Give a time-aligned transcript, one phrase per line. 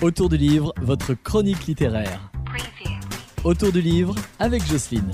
[0.00, 2.30] Autour du livre, votre chronique littéraire.
[3.42, 5.10] Autour du livre avec Jocelyne.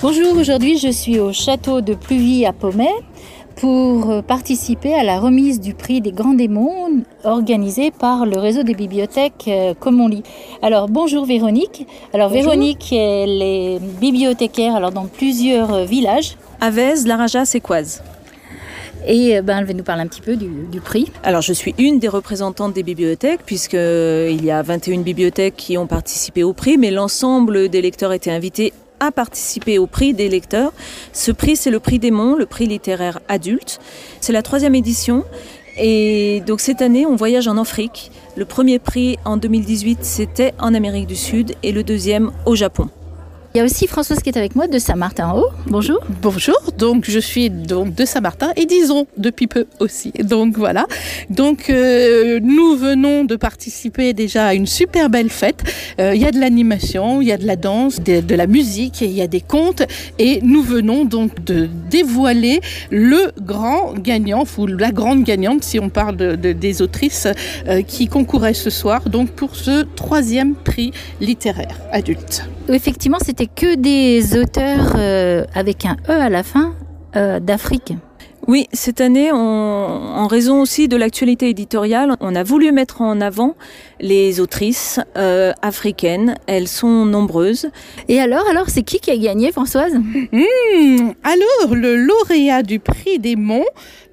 [0.00, 2.94] Bonjour, aujourd'hui je suis au château de Pluvy à Pommet
[3.56, 8.74] pour participer à la remise du prix des Grands Démons organisé par le réseau des
[8.74, 10.22] bibliothèques euh, Comme on lit.
[10.62, 11.84] Alors bonjour Véronique.
[12.12, 12.50] Alors Bonjour.
[12.52, 18.02] Véronique elle est bibliothécaire alors dans plusieurs euh, villages Avez, Laraja, Séquoise.
[19.06, 21.10] Et euh, ben, elle va nous parler un petit peu du, du prix.
[21.22, 25.86] Alors, je suis une des représentantes des bibliothèques, puisqu'il y a 21 bibliothèques qui ont
[25.86, 30.72] participé au prix, mais l'ensemble des lecteurs étaient invités à participer au prix des lecteurs.
[31.12, 33.78] Ce prix, c'est le prix des Monts, le prix littéraire adulte.
[34.20, 35.24] C'est la troisième édition.
[35.78, 38.10] Et donc cette année, on voyage en Afrique.
[38.36, 42.88] Le premier prix en 2018, c'était en Amérique du Sud et le deuxième au Japon.
[43.56, 45.48] Il y a aussi Françoise qui est avec moi de Saint-Martin-en-Haut.
[45.68, 46.00] Bonjour.
[46.20, 50.12] Bonjour, donc je suis donc de Saint-Martin et disons depuis peu aussi.
[50.22, 50.84] Donc voilà.
[51.30, 55.62] Donc euh, nous venons de participer déjà à une super belle fête.
[55.98, 58.46] Euh, Il y a de l'animation, il y a de la danse, de, de la
[58.46, 59.84] musique, il y a des contes
[60.18, 62.60] et nous venons donc de dévoiler
[62.90, 67.26] le grand gagnant ou la grande gagnante si on parle de, de- des autrices
[67.68, 70.90] euh, qui concouraient ce soir donc pour ce troisième prix
[71.22, 72.44] littéraire adulte.
[72.68, 76.74] Effectivement, c'était que des auteurs euh, avec un E à la fin
[77.14, 77.92] euh, d'Afrique.
[78.48, 83.20] Oui, cette année, on- en raison aussi de l'actualité éditoriale, on a voulu mettre en
[83.20, 83.56] avant
[84.00, 86.36] les autrices euh, africaines.
[86.46, 87.68] Elles sont nombreuses.
[88.08, 89.94] Et alors, alors c'est qui qui a gagné Françoise?
[89.94, 93.64] Hmm, alors, le lauréat du prix des Monts,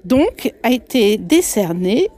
[0.04, 2.08] donc, a été décerné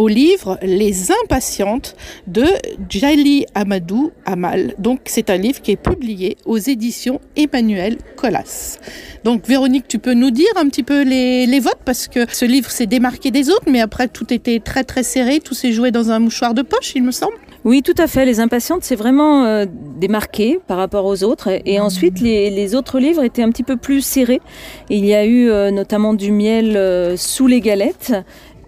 [0.00, 1.94] au livre Les Impatientes
[2.26, 2.46] de
[2.88, 4.74] Jali Amadou Amal.
[4.78, 8.78] Donc, c'est un livre qui est publié aux éditions Emmanuel Colas.
[9.24, 12.46] Donc, Véronique, tu peux nous dire un petit peu les, les votes parce que ce
[12.46, 15.38] livre s'est démarqué des autres, mais après, tout était très, très serré.
[15.38, 17.34] Tout s'est joué dans un mouchoir de poche, il me semble.
[17.62, 18.24] Oui, tout à fait.
[18.24, 21.50] Les Impatientes, c'est vraiment euh, démarqué par rapport aux autres.
[21.66, 24.40] Et ensuite, les, les autres livres étaient un petit peu plus serrés.
[24.88, 28.14] Il y a eu euh, notamment du miel euh, sous les galettes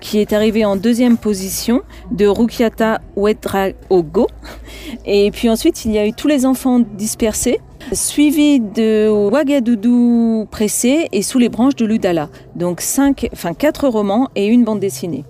[0.03, 1.81] qui est arrivé en deuxième position
[2.11, 4.27] de Rukiata Ouedraogo.
[5.07, 7.61] Et puis ensuite, il y a eu tous les enfants dispersés,
[7.93, 12.29] suivi de Ouagadoudou pressé et sous les branches de Ludala.
[12.57, 15.25] Donc cinq, enfin quatre romans et une bande dessinée.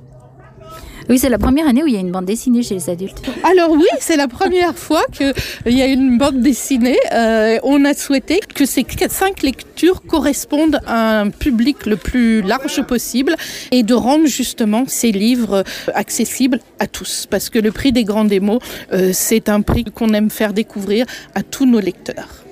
[1.13, 3.21] Oui, c'est la première année où il y a une bande dessinée chez les adultes.
[3.45, 5.35] Alors oui, c'est la première fois qu'il
[5.67, 6.97] y a une bande dessinée.
[7.13, 12.81] Euh, on a souhaité que ces cinq lectures correspondent à un public le plus large
[12.87, 13.37] possible
[13.73, 17.27] et de rendre justement ces livres accessibles à tous.
[17.29, 18.61] Parce que le prix des grands démos,
[18.95, 22.43] euh, c'est un prix qu'on aime faire découvrir à tous nos lecteurs.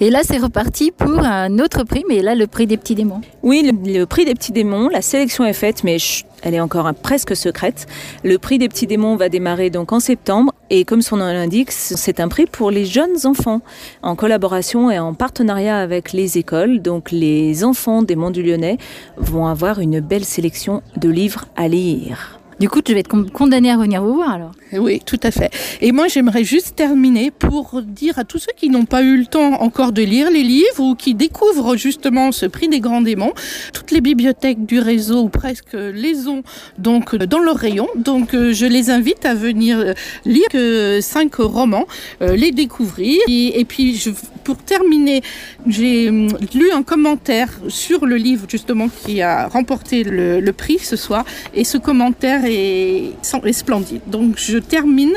[0.00, 3.20] Et là, c'est reparti pour un autre prix, mais là, le prix des petits démons.
[3.42, 5.96] Oui, le, prix des petits démons, la sélection est faite, mais
[6.42, 7.86] elle est encore un- presque secrète.
[8.24, 11.72] Le prix des petits démons va démarrer donc en septembre, et comme son nom l'indique,
[11.72, 13.60] c'est un prix pour les jeunes enfants,
[14.02, 16.80] en collaboration et en partenariat avec les écoles.
[16.80, 18.78] Donc les enfants des Monts du Lyonnais
[19.16, 22.38] vont avoir une belle sélection de livres à lire.
[22.60, 24.52] Du coup, je vais être con- condamnée à revenir vous voir alors.
[24.72, 25.50] Oui, tout à fait.
[25.80, 29.26] Et moi, j'aimerais juste terminer pour dire à tous ceux qui n'ont pas eu le
[29.26, 33.32] temps encore de lire les livres ou qui découvrent justement ce prix des grands démons,
[33.72, 36.42] toutes les bibliothèques du réseau presque les ont
[36.78, 37.86] donc dans leur rayon.
[37.96, 39.92] Donc, euh, je les invite à venir euh,
[40.24, 41.86] lire euh, cinq romans,
[42.22, 43.18] euh, les découvrir.
[43.28, 44.10] Et puis, je,
[44.48, 45.20] pour terminer,
[45.66, 50.96] j'ai hum, lu un commentaire sur le livre justement qui a remporté le, prix ce
[50.96, 51.26] soir.
[51.52, 53.12] Et ce commentaire est,
[53.44, 54.00] est splendide.
[54.06, 55.12] Donc je termine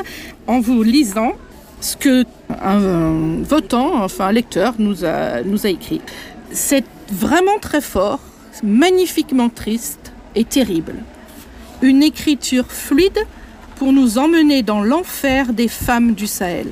[0.47, 1.31] en vous lisant
[1.79, 2.25] ce que
[2.61, 6.01] un votant, enfin un lecteur, nous a, nous a écrit.
[6.51, 8.19] C'est vraiment très fort,
[8.63, 10.95] magnifiquement triste et terrible.
[11.81, 13.25] Une écriture fluide
[13.77, 16.67] pour nous emmener dans l'enfer des femmes du Sahel,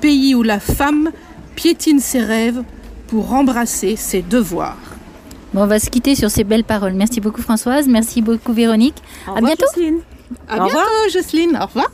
[0.00, 1.12] pays où la femme
[1.54, 2.62] piétine ses rêves
[3.08, 4.76] pour embrasser ses devoirs.
[5.52, 6.94] Bon, on va se quitter sur ces belles paroles.
[6.94, 8.96] Merci beaucoup Françoise, merci beaucoup Véronique.
[9.26, 9.66] Au À revoir, bientôt.
[9.74, 9.98] Jocelyne.
[10.48, 10.84] À Au revoir.
[10.84, 11.58] bientôt, Jocelyne.
[11.60, 11.86] Au revoir.